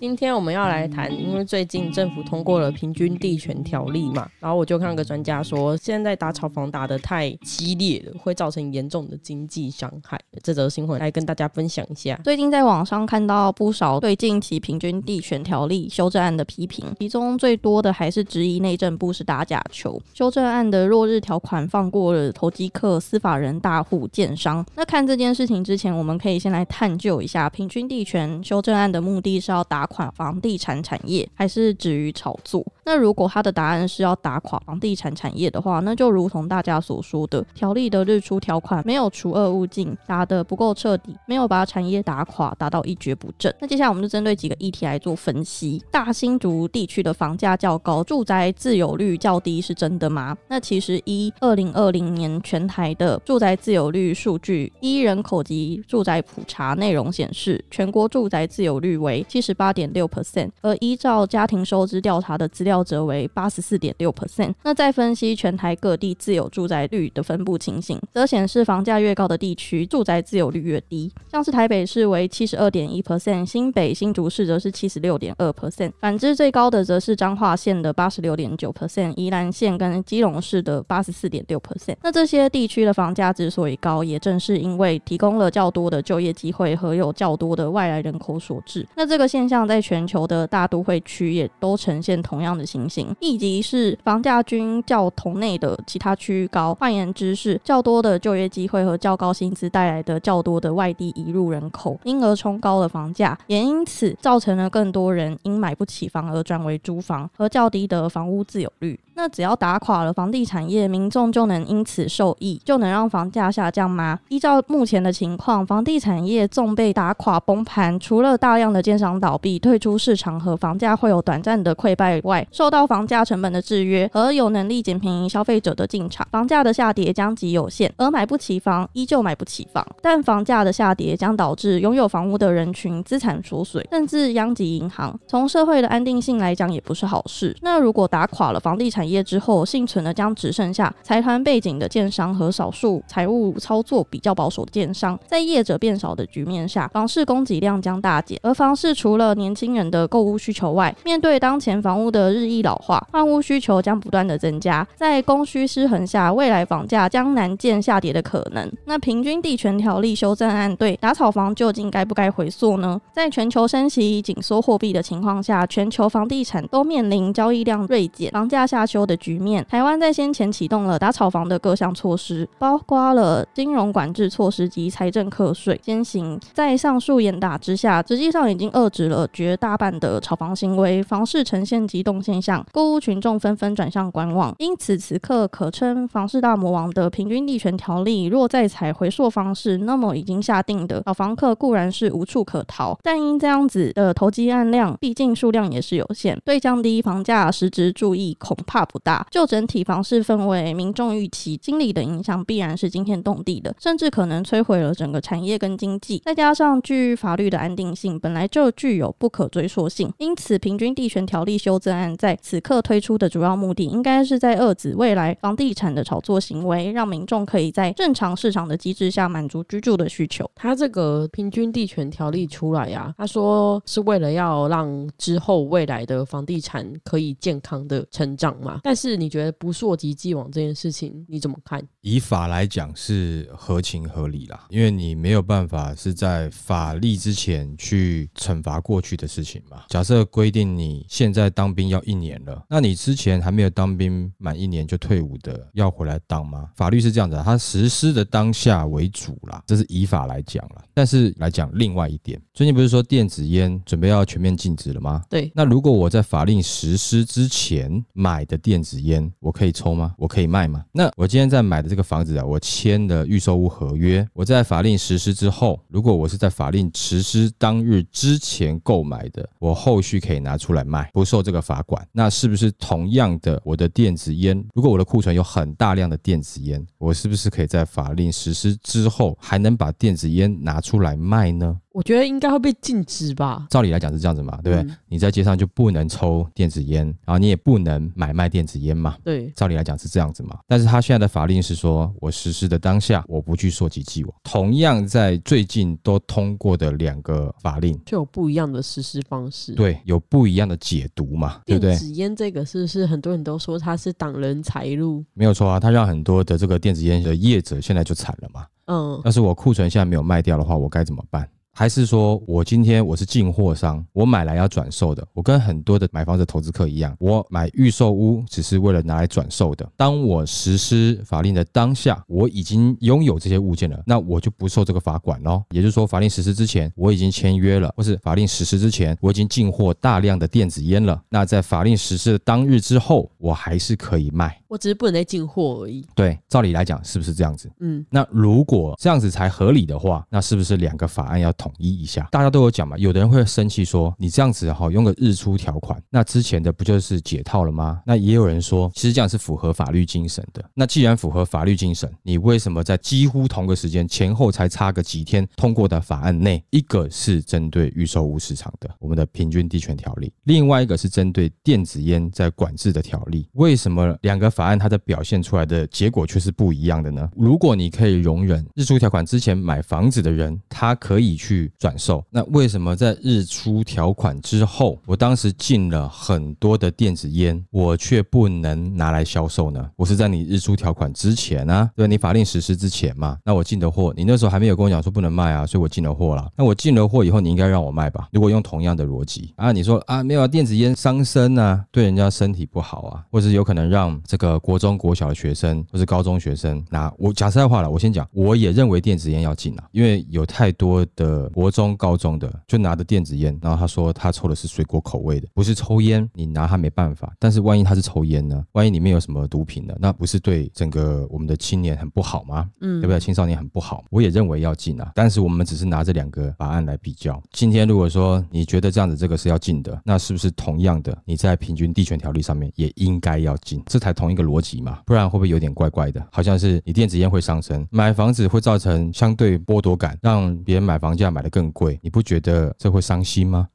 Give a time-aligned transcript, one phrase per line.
[0.00, 10.18] 今天我们要来谈，因为最近政府通过了平均地权条例嘛，然后我就看个专家说，现在打炒房打得太激烈了，会造成严重的经济伤害。
[10.42, 12.18] 这则新闻来跟大家分享一下。
[12.24, 20.00] 最近在网上看到不少对近期平均地权条例修正案的批评，其中最多的还是质疑内政部是打假球。
[20.14, 24.64] 修正案的落日条款放过了投机客、司法人、大户、建商。
[24.74, 32.64] 那看这件事情之前，我们可以先来探究一下平均地权修正案的目的是要打垮房地产产业，还是止于炒作？
[32.84, 43.54] 那如果他的答案是要打垮房地产产业的话，那就如同大家所说的，条例的日出条款没有除恶务尽，打得不够彻底，没有把产业打垮，打到一蹶不振。
[43.60, 45.82] 那接下来我们就针对几个议题来做分析。
[45.90, 50.36] 大新竹地区的房价较高，住宅自有率较低，是真的吗？
[50.48, 64.52] 那其实一二零二零年全台的住宅自有率数据，依人口及住宅普查内容显示，全国住宅自有率为七十八点点六 percent，而依照家庭收支调查的资料则为八十四点六 percent。
[64.62, 71.10] 那再分析全台各地自有住宅率的分布情形，则显示房价越高的地区，住宅自有率越低。
[71.30, 75.90] 像是台北市为七十二点一 percent，新北新竹市则是七十六点二 percent。
[75.98, 81.96] 反之，最高的则是彰化县的八十六点九 percent，宜兰县跟基隆市的八十四点六 percent。
[82.02, 88.86] 那这些地区的房价之所以高，也正是因为提供了较多的就业机会和有较多的外来人口所致。
[88.96, 96.74] 那这个现象在全球的大都会区也都呈现同样的情形，亦即是房价均较同内的其他区域高。
[96.74, 108.98] 换言之，是较多的就业机会和较高薪资带来的较多的外地移入人口，因而冲高了房价，也因此造成了更多人因买不起房而转为租房和较低的房屋自有率。
[109.14, 114.18] 那只要打垮了房地产业，民众就能因此受益，就能让房价下降吗？
[114.28, 127.92] 依照目前的情况，房地产业纵被打垮崩盘，除了大量的建商倒闭、退出市场和房价会有短暂的溃败外，受到房价成本的制约和有能力捡便宜消费者的进场，房价的下跌将极有限。
[127.96, 135.18] 而买不起房依旧买不起房，但房价的下跌将导致拥有房屋的人群资产缩水，甚至殃及银行。
[135.26, 137.54] 从社会的安定性来讲，也不是好事。
[137.60, 145.18] 那如果打垮了房地产，业之后，幸存的将只剩下财团背景的建商和少数财务操作比较保守的建商。
[145.26, 154.86] 在业者变少的局面下，房市供给量将大减，而房市除了年年轻人的购屋需求外，面对当前房屋的日益老化，换屋需求将不断的增加。
[154.94, 158.70] 在供需失衡下，未来房价将难见下跌的可能。
[158.84, 163.00] 那平均地权条例修正案对打炒房究竟该不该回溯呢？
[163.12, 176.38] 在全球升息、紧缩货币的情况下，全球房地产都面临交易量锐减、房价下修的局面，台湾在先前启动了打炒房的各项措施，包括了金融管制措施及财政课税先行。
[176.52, 184.54] 在上述严打之下，实际上已经遏制了绝大半的炒房行为，房市呈现急冻现象，购物群众纷纷转向观望。
[184.58, 206.18] 因此，此刻可称房市大魔王的平均地权条例，若再采回溯方式，那么已经下定的炒房客固然是无处可逃，但因这样子的投机案量，毕竟数量也是有限，对降低房价实质注意恐怕不大，就整体房市氛围、民众预期、心理的影响，必然是惊天动地的，甚至可能摧毁了整个产业跟经济。
[206.26, 220.50] 再加上据法律的安定性本来就具有不可追溯性，因此平均地权条例修正案在此刻推出的主要目的，应该是在遏制未来房地产的炒作行为，让民众可以在正常市场的机制下满足居住的需求。
[220.56, 229.20] 他这个平均地权条例出来呀、啊，他说是为了要让之后未来的房地产可以健康的成长嘛，但是。
[229.20, 231.86] 你觉得不溯及既往这件事情你怎么看？
[232.00, 239.82] 以法来讲是合情合理啦，因为你没有办法是在法律之前去惩罚过去的事情嘛。
[239.88, 246.70] 假设规定你现在当兵要一年了，那你之前还没有当兵满一年就退伍的要回来当吗？
[246.74, 250.82] 法律是这样子，它实施的当下为主啦，这是以法来讲啦。
[250.94, 255.22] 但是来讲另外一点，最近不是说电子烟准备要全面禁止了吗？
[255.28, 255.52] 对。
[255.54, 260.14] 那如果我在法令实施之前买的电子烟，烟我可以抽吗？
[260.16, 260.84] 我可以卖吗？
[260.92, 271.90] 那我今天在买的这个房子啊，我签的预售屋合约，我在法令实施之后，如果我是在法令实施当日之前购购买的，我后续可以拿出来卖，不受这个法管。
[271.90, 281.76] 管，那是不是同样的，我的电子烟，如果我的库存有很大量的电子烟，我是不是可以在法令实施之后，还能把电子烟拿出来卖呢？
[281.92, 283.66] 我觉得应该会被禁止吧。
[283.68, 284.90] 照理来讲是这样子嘛，对不对？
[284.90, 289.16] 嗯、你在街上就不能抽电子烟，然后你也不能买卖电子烟嘛。
[289.24, 290.58] 对，照理来讲是这样子嘛。
[290.68, 294.32] 但是他现在的法令是说，我实施的当下，我不去溯及既往。
[294.44, 299.72] 同样在最近都通过的两个法令，就有不一样的实施方式。
[299.74, 301.90] 对，有不一样的解读嘛，对不对？
[301.90, 305.24] 电子烟这个是不是很多人都说它是挡人财路？
[305.34, 308.64] 没有错啊，它让很多的这个电子烟的业者现在就惨了嘛。
[308.86, 311.48] 嗯，要是我库存现在没有卖掉的话，我该怎么办？
[311.80, 315.26] 还是说我今天我是进货商，我买来要转售的。
[315.32, 319.90] 我跟很多的买房子投资客一样，我买预售屋只是为了拿来转售的。
[319.96, 325.62] 当我实施法令的当下，我已经拥有这些物件了，那我就不受这个法管喽。
[325.70, 331.18] 也就是说，法令实施之前我已经签约了，或是法令实施之前我已经进货大量的电子烟了。
[331.30, 336.06] 那在法令实施的当日之后，我还是可以卖，我只是不能再进货而已。
[336.14, 337.68] 对，照理来讲是不是这样子？
[337.80, 342.28] 嗯，那如果这样子才合理的话，那是不是两个法案要统一一下？
[342.30, 348.00] 大家都有讲嘛，有的人会生气说，你这样子哈，用个日出条款，那之前的不就是解套了吗？
[348.06, 350.64] 那也有人说，其实这样是符合法律精神的。
[350.72, 367.26] 那既然符合法律精神，你为什么在几乎同个时间前后才差个几天通过的法案内，一个是针对预售屋市场的我们的平均地权条例，另外一个是针对电子烟在管制的条例，为什么两个法案它的表现出来的结果却是不一样的呢？
[367.34, 372.22] 如果你可以容忍日出条款之前买房子的人，他可以去转售。
[372.28, 379.90] 那为什么在日出条款之后，我当时进了很多的电子烟，我却不能拿来销售呢？
[379.96, 383.38] 我是在你日出条款之前啊，对，你法令实施之前嘛。
[383.42, 386.46] 那我进的货，你那时候还没有跟我讲说不能卖啊，所以我进了货了。
[386.54, 388.28] 那我进了货以后，你应该让我卖吧？
[388.30, 407.32] 如果用同样的逻辑啊，你说啊没有啊，电子烟伤身啊，对人家身体不好啊，或是有可能让这个国中国小的学生或是高中学生，那我讲实在话了，我先讲，我也认为电子烟要禁啊，因为有太多的国中高中的就拿着电子烟，然后他说他抽的是水果口味的，不是抽烟，你拿他没办法。
[407.38, 408.64] 但是万一他是抽烟呢？
[408.72, 409.94] 万一里面有什么毒品呢？
[409.98, 412.68] 那不是对整个我们的青年很不好吗？
[412.80, 413.20] 嗯，对不对？
[413.20, 414.04] 青少年很不好。
[414.10, 417.40] 我也认为要禁啊，但是我们只是拿这两个法案来比较。
[417.52, 423.82] 今天如果说你觉得这样子这个是要禁的，那是不是同样的你在平均地权条例上面也应该要禁？
[423.86, 426.24] 这才同一个逻辑嘛，不然会不会有点怪怪的？
[426.32, 432.74] 好像是你电子烟会伤身，买房子会造成相对剥夺感，让别人买房价买得更贵，你不觉得？
[432.78, 433.68] 这会伤心吗？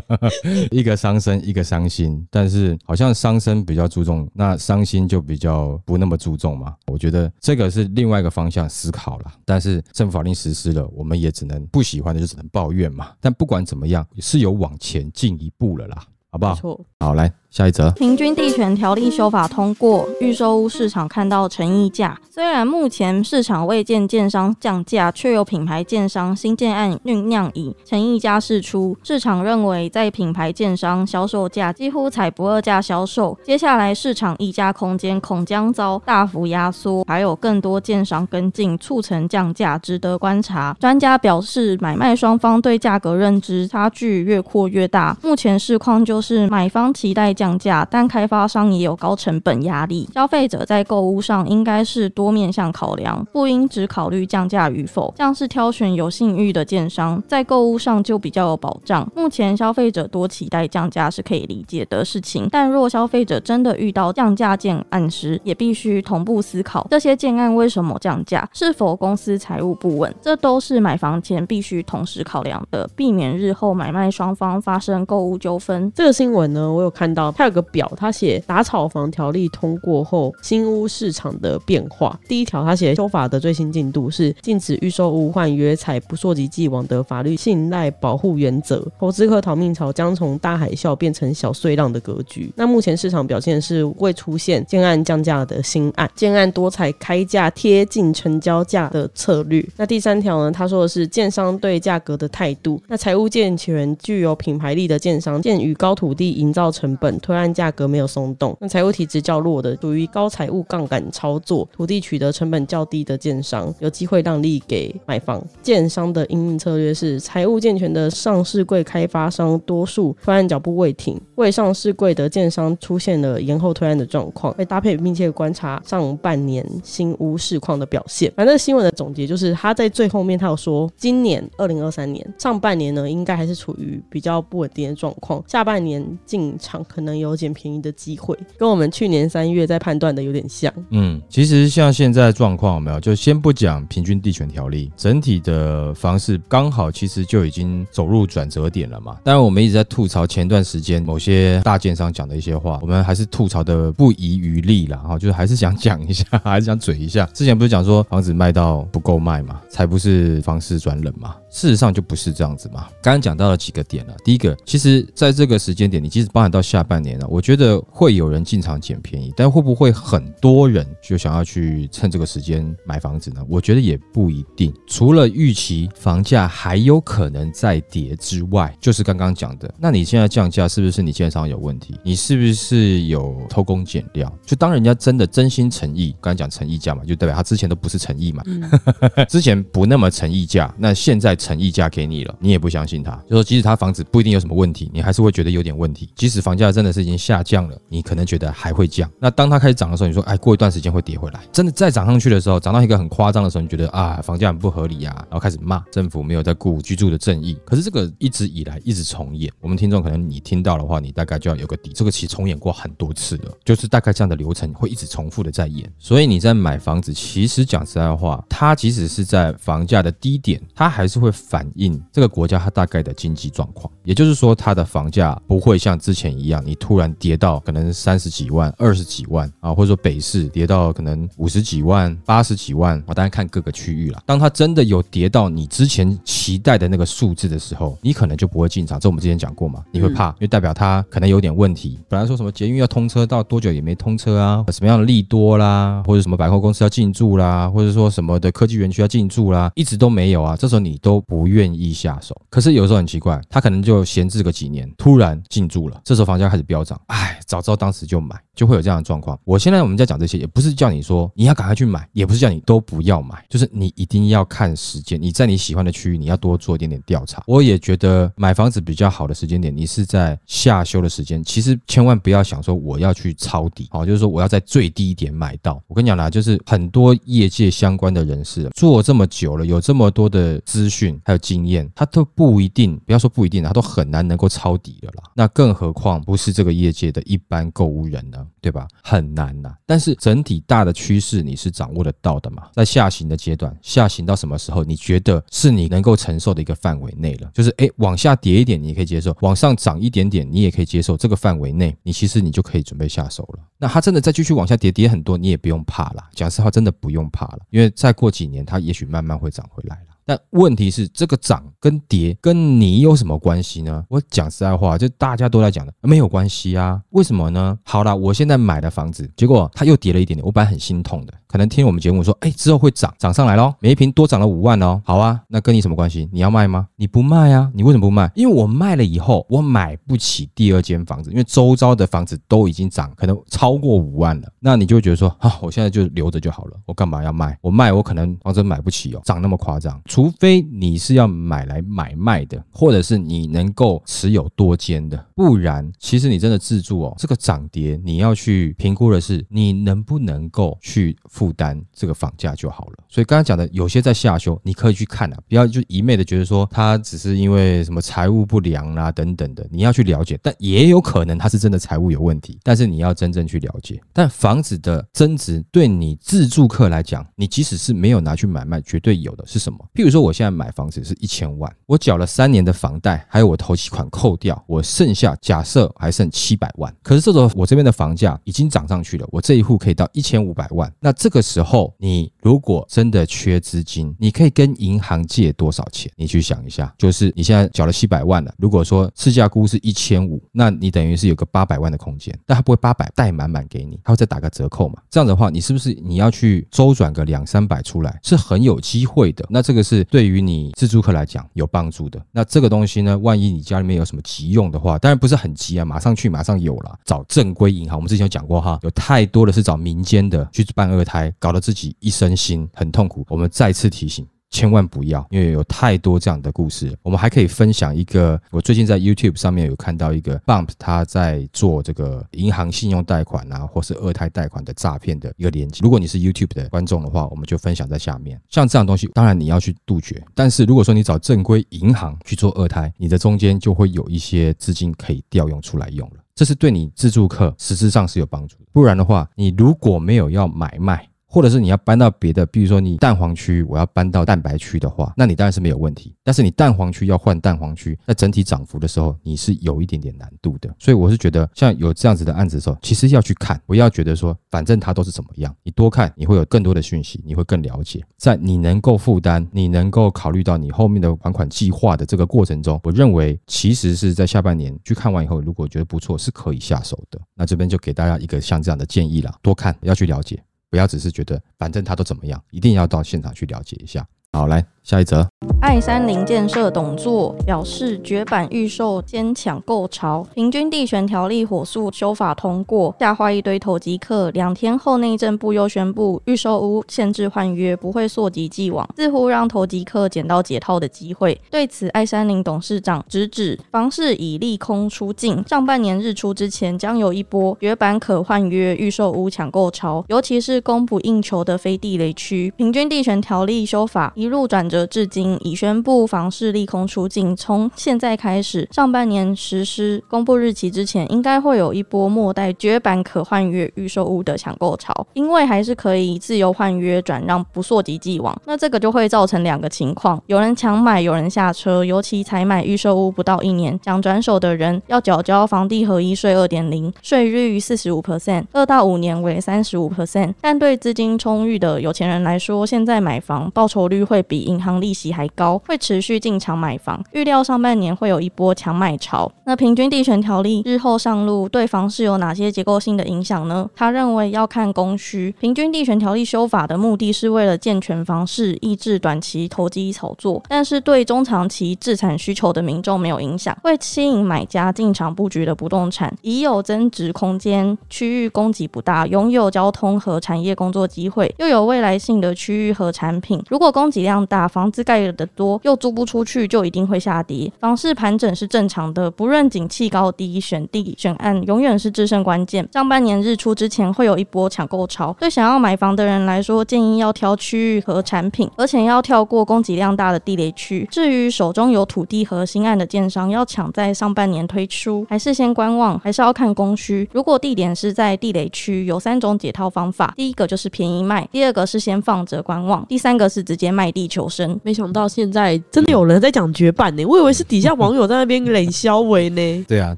[0.70, 6.74] 一个伤身，一个伤心，但是好像伤身比较注重，那伤心就比较不那么注重嘛。
[6.86, 9.32] 我觉得这个是另外一个方向思考了。
[9.44, 13.12] 但是政府法令实施了，我们也只能不喜欢的就只能抱怨嘛。
[13.20, 16.54] 但不管怎么样，是有往前进一步了啦，好不好？
[16.54, 16.80] 错。
[17.00, 17.32] 好，来。
[17.50, 22.16] 下一则，平均地权条例修法通过，预售屋市场看到诚意价。
[22.30, 28.96] 虽然目前市场未见建商降价，却有品牌建商新建案酝酿以诚意价释出。
[29.02, 40.76] 市场认为，在品牌建商销售价几乎采不二价销售，接下来市场议价空间恐将遭大幅压缩，还有更多建商跟进，促成降价，值得观察。
[40.78, 45.16] 专家表示，买卖双方对价格认知差距越扩越大。
[45.20, 47.34] 目前市况就是买方期待。
[47.40, 50.06] 降价，但开发商也有高成本压力。
[50.12, 55.14] 消费者在购物上应该是多面向考量，不应只考虑降价与否。
[55.16, 59.10] 像是挑选有信誉的建商，在购物上就比较有保障。
[59.16, 75.90] 目前消费者多期待降价是可以理解的事情，但若消费者真的遇到降价建案时，也必须同步思考这些建案为什么降价，是否公司财务不稳，这都是买房前必须同时考量的，避免日后买卖双方发生购物纠纷。
[75.94, 77.29] 这个新闻呢，我有看到。
[77.36, 82.18] 它有个表，它写打炒房条例通过后新屋市场的变化。
[82.26, 92.52] 第一条，它写修法的最新进度是禁止预售屋换约采不溯及既往的法律信赖保护原则，投资客逃命潮将从大海啸变成小碎浪的格局。
[92.56, 99.64] 那目前市场表现是未出现建案降价的新案，建案多采开价贴近成交价的策略。
[99.76, 102.80] 那第三条呢，他说的是建商对价格的态度。
[102.88, 107.19] 那财务健全具有品牌力的建商，鉴于高土地营造成本。
[107.20, 115.40] 推案价格没有松动，那财务体质较弱的，属于高财务杠杆操作，土地取得成本较低的建商，有机会让利给买方。
[115.62, 128.32] 建商的营运策略是，财务健全的上市柜开发商多数推案脚步未停，未上市柜的建商出现了延后推案的状况，会搭配密切观察上半年新屋市况的表现。
[128.34, 137.09] 反正新闻的总结就是，他在最后面他有说，今年二零二三年上半年呢，应该还是处于比较不稳定的状况，下半年进场可能。
[137.10, 140.72] 能有捡便宜的机会，跟我们去年三月在判断的有点像。
[140.90, 143.00] 嗯，其实像现在状况有没有？
[143.00, 149.16] 就先不讲平均地权条例，整体的房市刚好其实就已经走入转折点了嘛。
[149.24, 154.98] 当然，我们一直在吐槽前段时间某些大建商讲的一些话，我们还是吐槽的不遗余力啦。
[154.98, 157.24] 哈，就是还是想讲一下， 还是想嘴一下。
[157.34, 161.34] 之前不是讲说房子卖到不够卖嘛，才不是房市转冷嘛。
[161.50, 162.86] 事实上就不是这样子嘛。
[163.02, 173.44] 刚刚讲到了几个点了，第一个，其实在这个时间点，你即使包含到下半年了，我觉得会有人进场捡便宜，但会不会很多人就想要去趁这个时间买房子呢？
[173.48, 174.72] 我觉得也不一定。
[174.86, 181.96] 除了预期房价还有可能再跌之外，就是刚刚讲的，那你现在降价是不是你建商有问题？
[182.04, 184.32] 你是不是有偷工减料？
[184.46, 188.70] 就当人家真的真心诚意，刚才讲诚意价嘛，就代表他之前都不是诚意嘛，嗯、
[189.28, 191.30] 之前不那么诚意价，那现在。
[191.40, 196.10] 诚意价给你了，你也不相信他，就说即使他房子不一定有什么问题，你还是会觉得有点问题。
[196.14, 199.10] 即使房价真的是已经下降了，你可能觉得还会降。
[199.18, 201.40] 那当它开始涨的时候，你说哎，过一段时间会跌回来。
[201.52, 207.58] 真的再涨上去的时候，涨到一个很夸张的时候，你觉得啊，房价很不合理啊，然后开始骂政府没有在顾居住的正义。
[207.64, 211.92] 可是这个一直以来一直重演，我们听众可能你听到的话，你大概就要有个底。
[211.92, 215.90] 这个其实重演过很多次了，就是大概这样的流程会一直重复的在演。
[215.98, 222.00] 所以你在买房子，其实讲实在话，它即使是在房价的低点，它还是会反映。
[222.12, 234.22] 这个国家它大概的经济状况，也就是说，它的房价不会像之前一样，你突然跌到可能三十几万、二十几万啊，或者说北市跌到可能五十几万、八十几万，我当然看各个区域了。
[234.24, 239.00] 当它真的有跌到你之前期待的那个数字的时候，你可能就不会进场。
[239.00, 241.98] 这我们之前讲过嘛，你会怕，因为代表它可能有点问题。
[242.08, 250.56] 本来说什么捷运要通车到多久也没通车啊，什么样的利多啦，或者什么百货公司要进驻啦，或者说什么的科技园区要进驻啦，一直都没有啊。
[250.56, 259.38] 这时候你都不愿意下手，可是有时候很奇怪，它可能就闲置个几年，突然进驻了，这时候房价开始飙涨，哎，早知道当时就买，就会有这样的状况。
[259.44, 267.42] 我现在我们在讲这些，也不是叫你说你要赶快去买，也不是叫你都不要买，就是你一定要看时间，你在你喜欢的区域，你要多做一点点调查。
[267.46, 275.82] 我也觉得买房子比较好的时间点，你是在下修的时间，其实千万不要想说我要去抄底，好，就是说我要在最低点买到。
[275.88, 281.90] 我跟你讲啦，就是很多业界相关的人士做这么久了，有这么多的资讯还有经验。
[281.94, 285.24] 他都不一定，不要说不一定，他都很难能够抄底的啦。
[285.34, 288.86] 那更何况不是这个业界的一般购物人呢，对吧？
[289.02, 289.74] 很难呐。
[289.86, 292.68] 但是整体大的趋势你是掌握得到的嘛？
[292.74, 294.84] 在下行的阶段，下行到什么时候？
[294.84, 297.50] 你觉得是你能够承受的一个范围内了？
[297.54, 303.64] 就是诶，往下跌一点你也可以接受，往上涨一点点你也可以接受，这个范围内你其实你就可以准备下手了。
[303.78, 306.22] 那它真的再继续往下跌，跌很多你也不用怕了。
[306.34, 310.09] 讲实话，真的不用怕了，因为再过几年它也许慢慢会涨回来了。
[310.24, 314.04] 但问题是，这个涨跟跌跟你有什么关系呢？
[314.08, 317.00] 我讲实在话，就大家都在讲的，没有关系啊。
[317.10, 317.78] 为什么呢？
[317.82, 321.34] 好了，我现在买了房子，结果它又跌了一点点，我本来很心痛的。
[321.50, 325.02] 可能听我们节目说，哎，之后会涨，涨上来咯，每一瓶多涨了五万哦。
[325.04, 326.28] 好啊，那跟你什么关系？
[326.32, 326.86] 你要卖吗？
[326.94, 327.68] 你不卖啊？
[327.74, 328.30] 你为什么不卖？
[328.36, 334.48] 因为我卖了以后，我买不起第二间房子，因为周遭的房子都已经涨，可能超过五万了。
[334.60, 337.58] 那你就会觉得说，啊，我现在就留着就好了，我干嘛要卖？
[337.60, 340.00] 我卖我可能房子买不起哦，涨那么夸张。
[340.04, 351.16] 除非你是要买来买卖的，或者是你能够持有多间的，不然其实你真的自住哦，这个涨跌你要去评估的是你能不能够去。
[351.40, 363.98] 负担这个房价就好了，所以刚才讲的有些在下修，你可以去看啊，不要就一昧的觉得说他只是因为什么财务不良、啊、等等的，你要去了解，但也有可能他是真的财务有问题，但是你要真正去了解。
[364.12, 369.78] 但房子的增值对你自住客来讲，你即使是没有拿去买卖，绝对有的是什么？
[369.94, 381.29] 譬如说我现在买房子是一千万，我缴了三年的房贷，还有我头期款扣掉，我剩下假设还剩七百万，可是这种我这边的房价已经涨上去了，我这一户可以到一千五百万，那这。
[381.30, 386.10] 这个时候，你如果真的缺资金，你可以跟银行借多少钱？
[386.16, 395.00] 你去想一下，就是你现在缴了七百万了，如果说市价估是一千五，那你等于是有个八百万的空间，但他不会八百贷满满给你，他会再打个折扣嘛？
[395.08, 399.46] 这样的话，你是不是你要去周转个两三百出来，是很有机会的？
[399.48, 402.20] 那这个是对于你自住客来讲有帮助的。
[402.32, 407.96] 那这个东西呢，万一你家里面有什么急用的话，当然不是很急啊，马上去马上有了，找正规银行。
[407.96, 411.19] 我们之前有讲过哈，有太多的是找民间的去办二胎。
[411.38, 413.26] 搞得自己一身心很痛苦。
[413.28, 416.96] 我们再次提醒，千万不要，因为有太多这样的故事。
[417.02, 425.80] 我们还可以分享一个，我最近在 YouTube 上面有看到一个 Bump，他在做这个银行信用贷款啊，或是二胎贷款的诈骗的一个连接。
[425.82, 428.40] 如果你是 YouTube 的观众的话，我们就分享在下面。
[428.48, 430.20] 像这样东西，当然你要去杜绝。
[430.34, 436.16] 但是如果说你找正规银行去做二胎，你的中间就会有一些资金可以调用出来用了。
[436.34, 438.64] 这是对你自助客实质上是有帮助的。
[438.72, 446.12] 不然的话，你如果没有要买卖，或者是你要搬到别的，比如说你蛋黄区，我要搬到蛋白区的话，那你当然是没有问题。
[446.24, 450.68] 但是你蛋黄区要换蛋黄区，在整体涨幅的时候，你是有一点点难度的。
[450.78, 458.04] 所以我是觉得，像有这样子的案子的时候，其实要去看，不要觉得说反正它都是怎么样，你多看，你会有更多的讯息，你会更了解。
[458.16, 467.20] 在你能够负担，你能够考虑到你后面的还款计划的这个过程中，我认为其实是在下半年去看完以后，如果觉得不错，是可以下手的。
[467.36, 470.42] 那这边就给大家一个像这样的建议啦，多看，要去了解。
[470.70, 474.06] 不要只是觉得反正他都怎么样，一定要到现场去了解一下。
[474.32, 475.29] 好，来下一则。
[475.62, 484.30] 爱山林建设董座表示，绝版预售兼抢购潮，平均地权条例火速修法通过，吓坏一堆投机客。
[484.30, 491.40] 两天后，内政部又宣布预售屋限制换约，不会溯及既往，似乎让投机客捡到解套的机会。
[491.50, 502.52] 对此，爱山林董事长直指，房市已利空出尽，上半年日出之前将有一波绝版可换约预售屋抢购潮，尤其是供不应求的非地雷区。
[502.56, 505.29] 平均地权条例修法一路转折至今。
[505.40, 518.36] 已宣布房市利空出尽，从现在开始，上半年实施公布日期之前，应该会有一波末代绝版可换约预售屋的抢购潮，因为还是可以自由换约转让，不溯及既往。
[518.46, 521.80] 那这个就会造成两个情况：有人抢买，有人下车。
[521.90, 530.34] 尤其才买预售屋不到一年，想转手的人要缴交房地合一税二点零，税率四十五 percent，二到五年为三十五 percent。
[530.40, 535.30] 但对资金充裕的有钱人来说，现在买房报酬率会比银行利息还还。
[535.40, 539.30] 高会持续进场买房，预料上半年会有一波强买潮。
[539.44, 543.68] 那平均地权条例日后上路，对房市有哪些结构性的影响呢？
[543.74, 545.34] 他认为要看供需。
[545.40, 563.42] 平均地权条例修法的目的是为了健全房市，抑制短期投机炒作，但是对中长期置产需求的民众没有影响，会吸引买家进场布局的不动产，已有增值空间，区域供给不大，拥有交通和产业工作机会，又有未来性的区域和产品。
[563.48, 567.50] 如果供给量大，房子盖的多又租不出去，就一定会下跌。
[567.58, 572.66] 房市盘整是正常的，不论景气高低，选地选案永远是制胜关键。
[572.72, 580.86] 上半年日出之前会有一波抢购潮，对想要买房的人来说，建议要挑区域和产品，而且要跳过供给量大的地雷区。
[580.90, 587.08] 至于手中有土地和新案的建商，要抢在上半年推出，还是先观望，还是要看供需。
[587.12, 594.58] 如果地点是在地雷区，有三种解套方法：第一个就是便宜卖，第二个是先放着观望，第三个是直接卖地求生。
[594.62, 594.99] 没想到。
[595.00, 599.64] 到现在真的有人在讲绝版呢，我以为是底下网友在那边冷消维呢。
[599.66, 599.96] 对啊，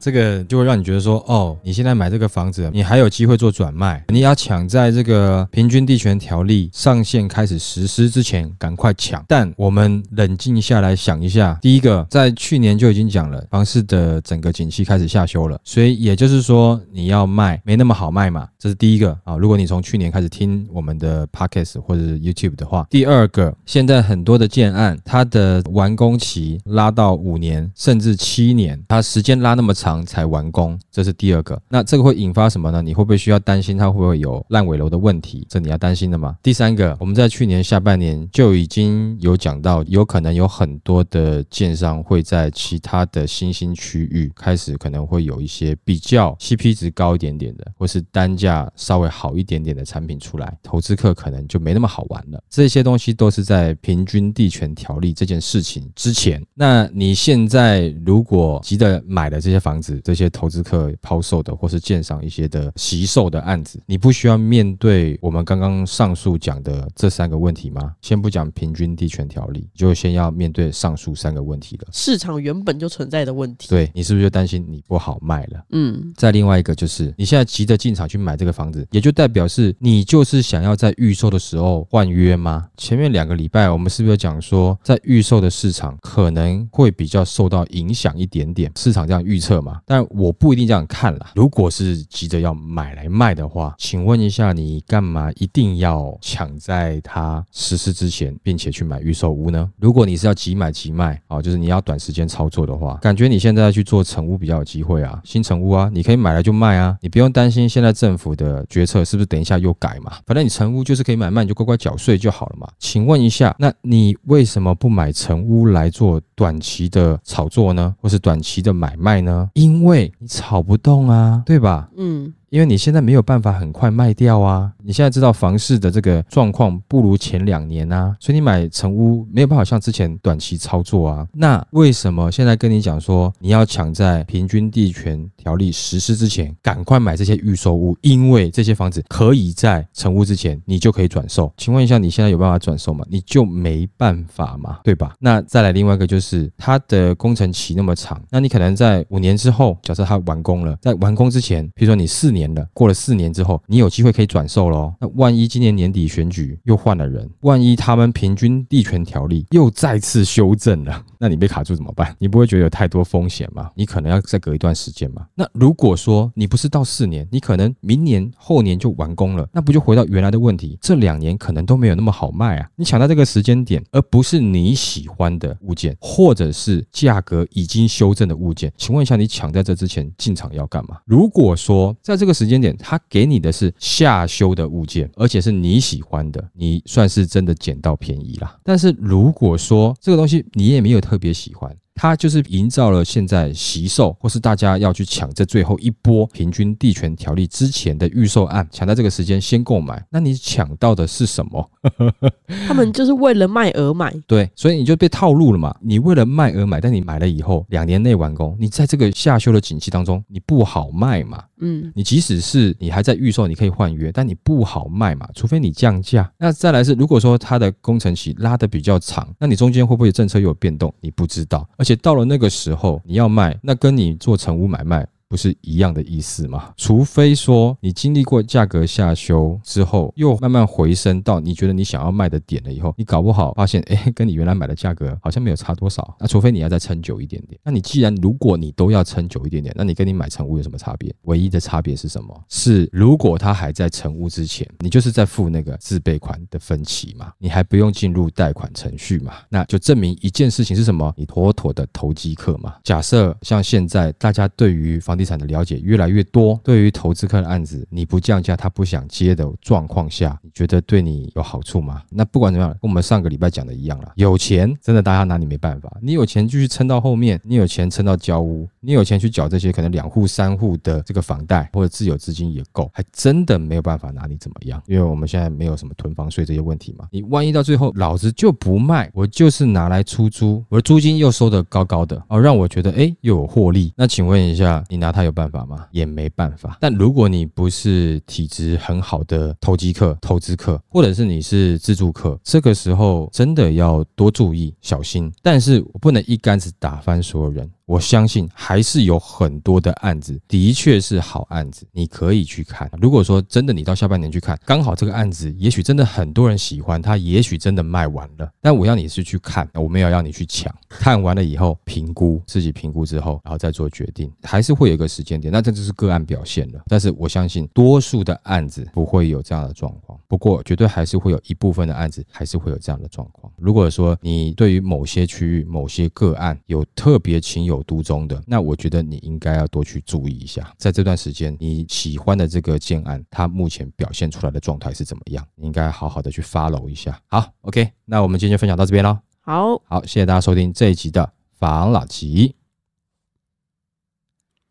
[0.00, 9.24] 这个就会让你觉得说，哦，你现在买这个房子，你还有机会做转卖，你要抢在这个平均地权条例上线开始实施之前赶快抢。
[9.26, 19.36] 但我们冷静下来想一下，第一个，在去年就已经讲了，房市的整个景气开始下修了，所以也就是说你要卖没那么好卖嘛，这是第一个啊。
[19.36, 24.96] 如果你从去年开始听我们的 Podcast 或者 YouTube 的话，第二个，现在很多的建案。
[25.04, 31.60] 它的完工期拉到五年甚至七年，它时间拉那么长才完工，这是第二个。
[31.68, 32.80] 那这个会引发什么呢？
[32.80, 35.44] 你会不会需要担心它会不会有烂尾楼的问题？
[35.50, 36.36] 这你要担心的吗？
[36.40, 52.42] 第三个，我们在去年下半年就已经有讲到，有可能有很多的建商会在其他的新兴区域开始可能会有一些比较 CP 值高一点点的，或是单价稍微好一点点的产品出来，投资客可能就没那么好玩了。
[52.50, 54.82] 这些东西都是在平均地权条。
[54.82, 67.94] 条例这件事情之前，那你现在如果急着买的这些房子，这些投资客抛售的，或是建商一些的惜售的案子，你不需要面对我们刚刚上述讲的这三个问题吗？
[68.02, 71.86] 先不讲平均地权条例，就先要面对上述三个问题了。
[71.92, 75.64] 市场原本就存在的问题，对，你是不是就担心你不好卖了？
[75.70, 76.12] 嗯。
[76.16, 82.66] 再另外一个就是，你现在急着进场去买这个房子，也就代表是你就是想要在预售的时候换约吗？
[82.76, 84.76] 前面两个礼拜我们是不是有讲说？
[84.82, 91.30] 在预售的市场可能会比较受到影响一点点，市场这样预测嘛，但我不一定这样看啦。
[91.36, 99.70] 如果是急着要买来卖的话，请问一下，你干嘛一定要抢在它实施之前，并且去买预售屋呢？
[99.78, 112.68] 如果你是要急买急卖啊，就是你要短时间操作的话，感觉你现在去做成屋比较有机会啊，新成屋啊，你可以买来就卖啊，你不用担心现在政府的决策是不是等一下又改嘛，反正你成屋就是可以买卖，你就乖乖缴税就好了嘛。
[112.78, 114.72] 请问一下，那你为什么？
[114.82, 119.48] 不买成屋来做短期的炒作呢，或是短期的买卖呢？
[119.54, 121.88] 因为你炒不动啊，对吧？
[121.96, 122.34] 嗯。
[122.52, 131.26] 因为你现在没有办法很快卖掉啊，你现在知道房市的这个状况不如前两年啊，所以你买成屋没有办法像之前短期操作啊。
[131.32, 137.96] 那为什么现在跟你讲说你要抢在平均地权条例实施之前赶快买这些预售屋？
[138.02, 141.50] 因为这些房子可以在成屋之前你就可以转售。
[141.56, 143.02] 请问一下，你现在有办法转售吗？
[143.08, 145.14] 你就没办法嘛，对吧？
[145.18, 152.42] 那再来另外一个就是是它的工程期那么长，那你可能在五年之后，假设它完工了，在完工之前，比如说你四年。
[152.52, 154.92] 了，过了四年之后，你有机会可以转售喽。
[155.00, 162.14] 那万一今年年底选举又换了人，万一他们平均地权条例又再次修正了， 那你被卡住怎么办？
[162.18, 163.70] 你不会觉得有太多风险吗？
[163.74, 165.26] 你可能要再隔一段时间吗？
[165.34, 170.76] 那如果说你不是到四年，你可能明年后年就完工了，那不就回到原来的问题？
[170.82, 172.68] 这两年可能都没有那么好卖啊。
[172.76, 180.98] 你抢到这个时间点，而不是你喜欢的物件，或者是价格已经修正的物件，请问一下，你抢在这之前进场要干嘛？
[181.06, 188.58] 如果说在这个时间点，他给你的是下修的物件，而且是你喜欢的，你算是真的捡到便宜啦。
[188.62, 201.70] 但是如果说这个东西你也没有特别喜欢，它就是营造了现在惜售，或是大家要去抢这最后一波平均地权条例之前的预售案，抢在这个时间先购买，那你抢到的是什么？
[202.66, 205.74] 他们就是为了卖而买，对，所以你就被套路了嘛。
[205.80, 211.44] 你为了卖而买，但你买了以后两年内完工，你在这个下修的景气当中，你不好卖嘛。
[211.60, 216.30] 嗯，你即使是你还在预售，你可以换约，但你不好卖嘛，除非你降价。
[216.38, 220.92] 那再来是，如果说它的工程期拉得比较长，那你中间会不会政策又有变动？
[221.00, 221.68] 你不知道。
[221.82, 225.04] 而且到了那个时候，你要卖，那跟你做成屋买卖。
[225.32, 226.74] 不是一样的意思吗？
[226.76, 236.14] 除非说你经历过价格下修之后，又慢慢回升到你觉得你想要卖的点了以后，你搞不好发现， 哎，跟你原来买的价格好像没有差多少。
[236.20, 237.58] 那除非你要再撑久一点点。
[237.64, 241.10] 那你既然如果你都要撑久一点点，那你跟你买成屋有什么差别？
[241.22, 242.44] 唯一的差别是什么？
[242.50, 251.10] 是如果他还在成屋之前，你就是在付那个自备款的分期嘛，你还不用进入贷款程序嘛，那就证明一件事情是什么？
[251.16, 252.74] 你妥妥的投机客嘛。
[252.84, 262.02] 假设像现在大家对于房地地产的了解越来越多，对于投资客的案子，你不降价，他不想接的状况下，你觉得对你有好处吗？
[262.10, 277.06] 那不管怎么样，跟我们上个礼拜讲的一样了，有钱真的大家拿你没办法，你有钱继续撑到后面，你有钱撑到交屋，你有钱去缴这些可能两户三户的这个房贷，或者自有资金也够，还真的没有办法拿你怎么样，因为我们现在没有什么囤房税这些问题嘛。
[277.12, 285.11] 你万一到最后老子就不卖，我就是拿来出租，我的租金又收得高高的哦，让我觉得哎又有获利，那请问一下，你拿？
[285.12, 285.86] 他有办法吗？
[285.90, 286.78] 也没办法。
[286.80, 295.32] 但如果你不是体质很好的投机客、投资客，或者是你是自助客，这个时候真的要多注意、小心。
[295.42, 297.70] 但是我不能一竿子打翻所有人。
[297.92, 302.90] 我相信还是有很多的案子，的确是好案子，你可以去看。
[302.98, 308.50] 如果说真的你到下半年去看，刚好这个案子，也许真的很多人喜欢，它也许真的卖完了。
[308.62, 310.74] 但我要你是去看，我没有要你去抢。
[310.88, 315.52] 看完了以后，评估自己评估之后，然后再做决定，还是会有一个时间点。
[315.52, 316.80] 那这就是个案表现了。
[316.86, 320.18] 但是我相信多数的案子不会有这样的状况。
[320.26, 323.52] 不过绝对还是会有一部分的案子还是会有这样的状况。
[323.58, 335.46] 如果说你对于某些区域、某些个案有特别情有独中的，那我觉得你应该要多去注意一下，在这段时间你喜欢的这个建案，它目前表现出来的状态是怎么样？
[335.54, 337.20] 你应该好好的去 follow 一下。
[337.26, 339.18] 好，OK，那我们今天就分享到这边喽。
[339.40, 342.54] 好，好，谢谢大家收听这一集的房老吉，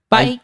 [0.08, 0.40] 拜。